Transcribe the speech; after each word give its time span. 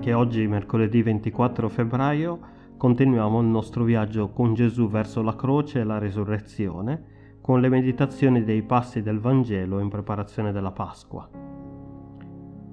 Anche 0.00 0.14
oggi, 0.14 0.46
mercoledì 0.46 1.02
24 1.02 1.68
febbraio, 1.68 2.38
continuiamo 2.78 3.38
il 3.42 3.48
nostro 3.48 3.84
viaggio 3.84 4.30
con 4.30 4.54
Gesù 4.54 4.88
verso 4.88 5.20
la 5.20 5.36
croce 5.36 5.80
e 5.80 5.84
la 5.84 5.98
risurrezione, 5.98 7.38
con 7.42 7.60
le 7.60 7.68
meditazioni 7.68 8.42
dei 8.42 8.62
passi 8.62 9.02
del 9.02 9.18
Vangelo 9.18 9.78
in 9.78 9.90
preparazione 9.90 10.52
della 10.52 10.70
Pasqua. 10.70 11.28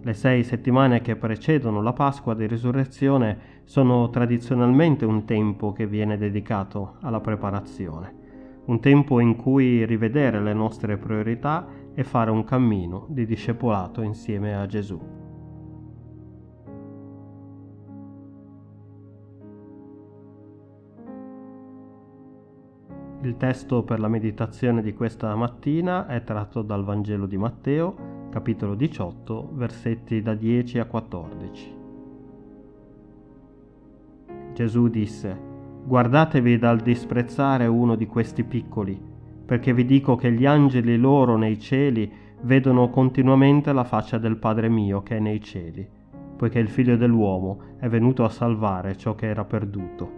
Le 0.02 0.14
sei 0.14 0.46
settimane 0.46 1.02
che 1.02 1.18
precedono 1.18 1.82
la 1.82 1.92
Pasqua 1.92 2.34
di 2.34 2.48
risurrezione 2.48 3.38
sono 3.66 4.10
tradizionalmente 4.10 5.04
un 5.04 5.26
tempo 5.26 5.74
che 5.74 5.86
viene 5.86 6.18
dedicato 6.18 6.96
alla 7.02 7.20
preparazione, 7.20 8.16
un 8.68 8.80
tempo 8.80 9.20
in 9.20 9.36
cui 9.36 9.86
rivedere 9.86 10.42
le 10.42 10.54
nostre 10.54 10.96
priorità 10.96 11.68
e 11.94 12.06
fare 12.06 12.32
un 12.32 12.46
cammino 12.46 13.06
di 13.10 13.26
discepolato 13.26 14.02
insieme 14.02 14.56
a 14.56 14.66
Gesù. 14.66 15.27
Il 23.22 23.36
testo 23.36 23.82
per 23.82 24.00
la 24.00 24.08
meditazione 24.08 24.84
di 24.84 24.94
questa 24.94 25.34
mattina 25.36 26.06
è 26.06 26.24
tratto 26.24 26.62
dal 26.62 26.84
Vangelo 26.84 27.26
di 27.26 27.36
Matteo, 27.36 27.96
capitolo 28.30 28.76
18, 28.76 29.50
versetti 29.54 30.22
da 30.22 30.36
10 30.36 30.78
a 30.78 30.86
14. 30.86 31.76
Gesù 34.54 34.88
disse, 34.90 35.36
Guardatevi 35.84 36.60
dal 36.60 36.80
disprezzare 36.80 37.66
uno 37.66 37.96
di 37.96 38.06
questi 38.06 38.44
piccoli, 38.44 39.02
perché 39.46 39.74
vi 39.74 39.86
dico 39.86 40.16
che 40.16 40.32
gli 40.32 40.46
angeli 40.46 40.96
loro 40.96 41.38
nei 41.38 41.58
cieli 41.58 42.12
vedono 42.42 42.92
continuamente 42.92 43.74
la 43.74 43.84
faccia 43.84 44.20
del 44.20 44.38
Padre 44.38 44.70
mio 44.70 45.02
che 45.02 45.18
è 45.18 45.20
nei 45.20 45.42
cieli, 45.42 45.90
poiché 46.36 46.60
il 46.60 46.70
Figlio 46.70 46.96
dell'uomo 46.96 47.78
è 47.80 47.88
venuto 47.88 48.24
a 48.24 48.30
salvare 48.30 48.96
ciò 48.96 49.16
che 49.16 49.26
era 49.26 49.44
perduto. 49.44 50.12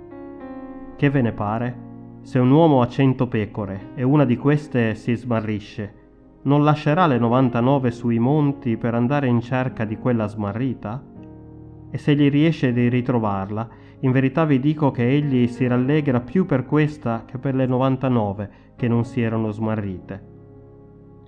Che 0.98 1.10
ve 1.10 1.22
ne 1.22 1.32
pare? 1.32 1.89
Se 2.22 2.38
un 2.38 2.52
uomo 2.52 2.82
ha 2.82 2.88
cento 2.88 3.28
pecore 3.28 3.92
e 3.96 4.04
una 4.04 4.26
di 4.26 4.38
queste 4.38 4.94
si 4.96 5.16
smarrisce, 5.16 5.94
non 6.44 6.64
lascerà 6.64 7.08
le 7.08 7.18
99 7.18 7.92
sui 7.92 8.20
monti 8.20 8.78
per 8.78 8.94
andare 8.94 9.28
in 9.28 9.42
cerca 9.42 9.84
di 9.84 9.98
quella 9.98 10.28
smarrita? 10.28 11.04
E 11.90 11.98
se 11.98 12.16
gli 12.16 12.30
riesce 12.30 12.72
di 12.72 12.88
ritrovarla, 12.88 13.68
in 14.02 14.12
verità 14.12 14.46
vi 14.46 14.60
dico 14.60 14.92
che 14.92 15.08
egli 15.08 15.48
si 15.48 15.68
rallegra 15.68 16.22
più 16.22 16.46
per 16.46 16.66
questa 16.66 17.24
che 17.26 17.38
per 17.38 17.56
le 17.56 17.66
99 17.66 18.50
che 18.76 18.88
non 18.88 19.04
si 19.06 19.22
erano 19.22 19.52
smarrite. 19.52 20.28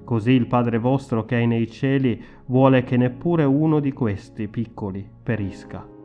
Così 0.03 0.31
il 0.31 0.47
Padre 0.47 0.77
vostro 0.77 1.25
che 1.25 1.39
è 1.39 1.45
nei 1.45 1.69
cieli 1.69 2.21
vuole 2.45 2.83
che 2.83 2.97
neppure 2.97 3.43
uno 3.43 3.79
di 3.79 3.91
questi 3.91 4.47
piccoli 4.47 5.07
perisca. 5.23 5.99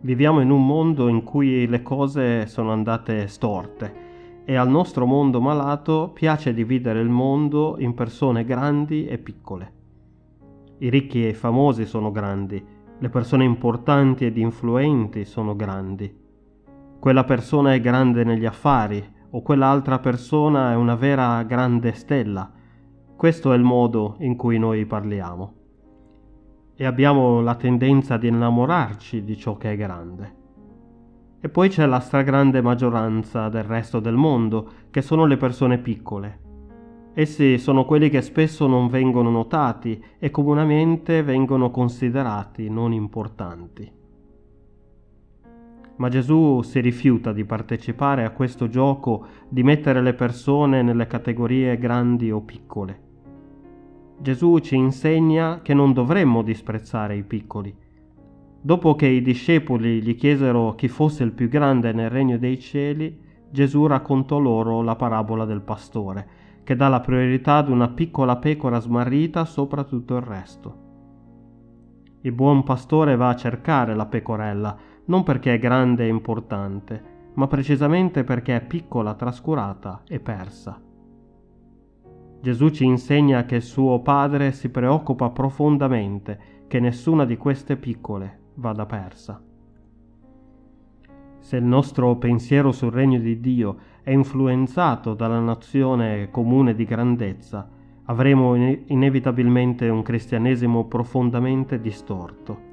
Viviamo 0.00 0.40
in 0.40 0.50
un 0.50 0.64
mondo 0.64 1.08
in 1.08 1.24
cui 1.24 1.66
le 1.66 1.82
cose 1.82 2.46
sono 2.46 2.70
andate 2.70 3.26
storte 3.26 4.06
e 4.44 4.54
al 4.54 4.68
nostro 4.68 5.06
mondo 5.06 5.40
malato 5.40 6.12
piace 6.14 6.54
dividere 6.54 7.00
il 7.00 7.08
mondo 7.08 7.74
in 7.80 7.94
persone 7.94 8.44
grandi 8.44 9.06
e 9.06 9.18
piccole. 9.18 9.72
I 10.78 10.88
ricchi 10.88 11.24
e 11.24 11.30
i 11.30 11.34
famosi 11.34 11.84
sono 11.84 12.12
grandi, 12.12 12.64
le 12.96 13.08
persone 13.08 13.42
importanti 13.42 14.24
ed 14.24 14.36
influenti 14.36 15.24
sono 15.24 15.56
grandi. 15.56 16.16
Quella 17.00 17.24
persona 17.24 17.74
è 17.74 17.80
grande 17.80 18.22
negli 18.22 18.46
affari 18.46 19.04
o 19.30 19.42
quell'altra 19.42 19.98
persona 19.98 20.70
è 20.70 20.76
una 20.76 20.94
vera 20.94 21.42
grande 21.42 21.92
stella. 21.94 22.48
Questo 23.16 23.52
è 23.52 23.56
il 23.56 23.64
modo 23.64 24.14
in 24.20 24.36
cui 24.36 24.58
noi 24.58 24.86
parliamo 24.86 25.57
e 26.80 26.84
abbiamo 26.84 27.40
la 27.40 27.56
tendenza 27.56 28.16
di 28.16 28.28
innamorarci 28.28 29.24
di 29.24 29.36
ciò 29.36 29.56
che 29.56 29.72
è 29.72 29.76
grande. 29.76 30.36
E 31.40 31.48
poi 31.48 31.68
c'è 31.70 31.84
la 31.86 31.98
stragrande 31.98 32.62
maggioranza 32.62 33.48
del 33.48 33.64
resto 33.64 33.98
del 33.98 34.14
mondo, 34.14 34.70
che 34.88 35.02
sono 35.02 35.26
le 35.26 35.36
persone 35.36 35.78
piccole. 35.78 36.38
Essi 37.14 37.58
sono 37.58 37.84
quelli 37.84 38.08
che 38.08 38.22
spesso 38.22 38.68
non 38.68 38.86
vengono 38.86 39.28
notati 39.28 40.00
e 40.20 40.30
comunemente 40.30 41.24
vengono 41.24 41.72
considerati 41.72 42.70
non 42.70 42.92
importanti. 42.92 43.92
Ma 45.96 46.08
Gesù 46.08 46.62
si 46.62 46.78
rifiuta 46.78 47.32
di 47.32 47.44
partecipare 47.44 48.24
a 48.24 48.30
questo 48.30 48.68
gioco 48.68 49.26
di 49.48 49.64
mettere 49.64 50.00
le 50.00 50.14
persone 50.14 50.82
nelle 50.82 51.08
categorie 51.08 51.76
grandi 51.76 52.30
o 52.30 52.40
piccole 52.40 53.06
Gesù 54.20 54.58
ci 54.58 54.74
insegna 54.74 55.60
che 55.62 55.74
non 55.74 55.92
dovremmo 55.92 56.42
disprezzare 56.42 57.16
i 57.16 57.22
piccoli. 57.22 57.74
Dopo 58.60 58.96
che 58.96 59.06
i 59.06 59.22
discepoli 59.22 60.02
gli 60.02 60.16
chiesero 60.16 60.74
chi 60.74 60.88
fosse 60.88 61.22
il 61.22 61.30
più 61.30 61.48
grande 61.48 61.92
nel 61.92 62.10
regno 62.10 62.36
dei 62.36 62.58
cieli, 62.58 63.16
Gesù 63.50 63.86
raccontò 63.86 64.38
loro 64.38 64.82
la 64.82 64.96
parabola 64.96 65.44
del 65.44 65.62
pastore, 65.62 66.26
che 66.64 66.74
dà 66.74 66.88
la 66.88 67.00
priorità 67.00 67.58
ad 67.58 67.68
una 67.68 67.88
piccola 67.88 68.36
pecora 68.36 68.80
smarrita 68.80 69.44
sopra 69.44 69.84
tutto 69.84 70.16
il 70.16 70.22
resto. 70.22 70.86
Il 72.22 72.32
buon 72.32 72.64
pastore 72.64 73.14
va 73.14 73.28
a 73.28 73.36
cercare 73.36 73.94
la 73.94 74.06
pecorella, 74.06 74.76
non 75.04 75.22
perché 75.22 75.54
è 75.54 75.58
grande 75.60 76.04
e 76.04 76.08
importante, 76.08 77.02
ma 77.34 77.46
precisamente 77.46 78.24
perché 78.24 78.56
è 78.56 78.66
piccola, 78.66 79.14
trascurata 79.14 80.02
e 80.08 80.18
persa. 80.18 80.87
Gesù 82.40 82.68
ci 82.68 82.84
insegna 82.84 83.44
che 83.44 83.60
suo 83.60 84.00
Padre 84.00 84.52
si 84.52 84.68
preoccupa 84.68 85.30
profondamente 85.30 86.38
che 86.68 86.78
nessuna 86.78 87.24
di 87.24 87.36
queste 87.36 87.76
piccole 87.76 88.38
vada 88.54 88.86
persa. 88.86 89.42
Se 91.40 91.56
il 91.56 91.64
nostro 91.64 92.16
pensiero 92.16 92.72
sul 92.72 92.92
regno 92.92 93.18
di 93.18 93.40
Dio 93.40 93.76
è 94.02 94.10
influenzato 94.10 95.14
dalla 95.14 95.40
nozione 95.40 96.30
comune 96.30 96.74
di 96.74 96.84
grandezza, 96.84 97.68
avremo 98.04 98.54
inevitabilmente 98.54 99.88
un 99.88 100.02
cristianesimo 100.02 100.86
profondamente 100.86 101.80
distorto. 101.80 102.66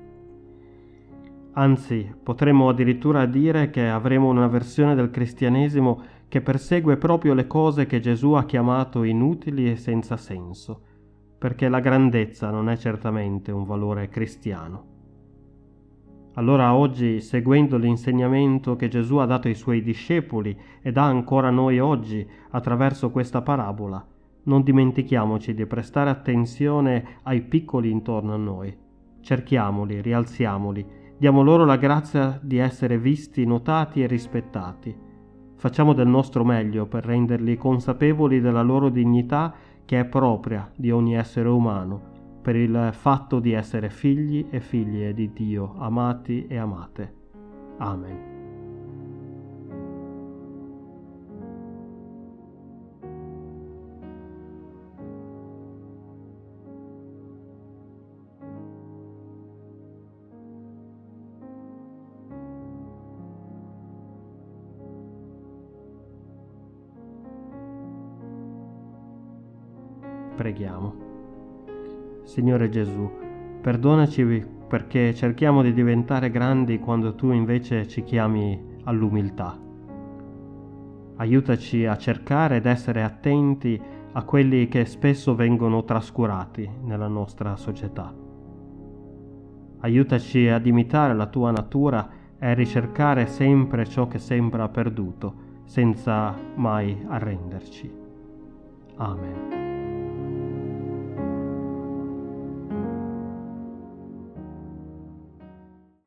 Anzi, 1.53 2.13
potremmo 2.21 2.69
addirittura 2.69 3.25
dire 3.25 3.69
che 3.69 3.87
avremo 3.87 4.27
una 4.27 4.47
versione 4.47 4.93
del 4.93 5.09
cristianesimo 5.09 6.01
che 6.35 6.41
persegue 6.41 6.97
proprio 6.97 7.33
le 7.33 7.47
cose 7.47 7.85
che 7.85 8.01
Gesù 8.01 8.33
ha 8.33 8.43
chiamato 8.43 9.03
inutili 9.03 9.71
e 9.71 9.77
senza 9.77 10.17
senso, 10.17 10.81
perché 11.37 11.69
la 11.69 11.79
grandezza 11.79 12.49
non 12.49 12.67
è 12.67 12.75
certamente 12.75 13.53
un 13.53 13.63
valore 13.63 14.09
cristiano. 14.09 14.85
Allora 16.33 16.75
oggi, 16.75 17.21
seguendo 17.21 17.77
l'insegnamento 17.77 18.75
che 18.75 18.89
Gesù 18.89 19.15
ha 19.15 19.25
dato 19.25 19.47
ai 19.47 19.55
suoi 19.55 19.81
discepoli 19.81 20.59
e 20.81 20.91
dà 20.91 21.03
ancora 21.03 21.51
noi 21.51 21.79
oggi 21.79 22.27
attraverso 22.49 23.11
questa 23.11 23.41
parabola, 23.41 24.05
non 24.43 24.61
dimentichiamoci 24.61 25.53
di 25.53 25.65
prestare 25.65 26.09
attenzione 26.09 27.19
ai 27.23 27.43
piccoli 27.43 27.89
intorno 27.89 28.33
a 28.33 28.37
noi. 28.37 28.77
Cerchiamoli, 29.21 30.01
rialziamoli, 30.01 30.85
diamo 31.17 31.41
loro 31.41 31.63
la 31.63 31.77
grazia 31.77 32.37
di 32.43 32.57
essere 32.57 32.97
visti, 32.99 33.45
notati 33.45 34.03
e 34.03 34.07
rispettati 34.07 35.13
Facciamo 35.55 35.93
del 35.93 36.07
nostro 36.07 36.43
meglio 36.43 36.85
per 36.85 37.05
renderli 37.05 37.57
consapevoli 37.57 38.41
della 38.41 38.61
loro 38.61 38.89
dignità 38.89 39.53
che 39.85 39.99
è 39.99 40.05
propria 40.05 40.69
di 40.75 40.91
ogni 40.91 41.15
essere 41.15 41.49
umano, 41.49 42.13
per 42.41 42.55
il 42.55 42.89
fatto 42.91 43.39
di 43.39 43.53
essere 43.53 43.89
figli 43.89 44.47
e 44.49 44.59
figlie 44.59 45.13
di 45.13 45.31
Dio, 45.33 45.75
amati 45.77 46.45
e 46.47 46.57
amate. 46.57 47.13
Amen. 47.77 48.34
Preghiamo. 70.35 70.93
Signore 72.23 72.69
Gesù, 72.69 73.09
perdonaci 73.61 74.45
perché 74.67 75.13
cerchiamo 75.13 75.61
di 75.61 75.73
diventare 75.73 76.29
grandi 76.29 76.79
quando 76.79 77.15
tu 77.15 77.31
invece 77.31 77.87
ci 77.87 78.03
chiami 78.03 78.79
all'umiltà. 78.83 79.57
Aiutaci 81.17 81.85
a 81.85 81.95
cercare 81.97 82.57
ed 82.57 82.65
essere 82.65 83.03
attenti 83.03 83.81
a 84.11 84.23
quelli 84.23 84.67
che 84.67 84.85
spesso 84.85 85.35
vengono 85.35 85.83
trascurati 85.83 86.69
nella 86.83 87.07
nostra 87.07 87.55
società. 87.55 88.13
Aiutaci 89.79 90.47
ad 90.47 90.65
imitare 90.65 91.13
la 91.13 91.27
tua 91.27 91.51
natura 91.51 92.09
e 92.37 92.47
a 92.47 92.53
ricercare 92.53 93.27
sempre 93.27 93.85
ciò 93.85 94.07
che 94.07 94.19
sembra 94.19 94.67
perduto, 94.67 95.43
senza 95.65 96.35
mai 96.55 97.05
arrenderci. 97.07 97.91
Amen. 98.97 99.84